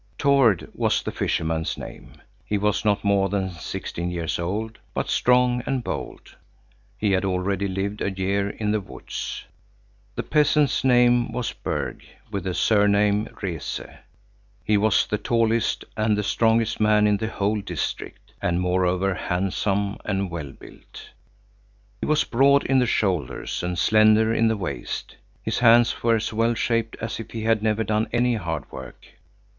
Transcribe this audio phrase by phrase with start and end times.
[0.17, 2.13] Tord was the fisherman's name.
[2.43, 6.35] He was not more than sixteen years old, but strong and bold.
[6.97, 9.45] He had already lived a year in the woods.
[10.15, 13.81] The peasant's name was Berg, with the surname Rese.
[14.63, 19.97] He was the tallest and the strongest man in the whole district, and moreover handsome
[20.03, 21.11] and well built.
[22.01, 25.17] He was broad in the shoulders and slender in the waist.
[25.43, 29.05] His hands were as well shaped as if he had never done any hard work.